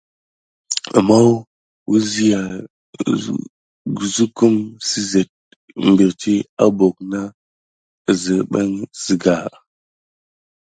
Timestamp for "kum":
4.37-4.55